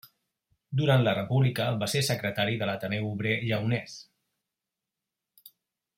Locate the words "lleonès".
3.45-4.01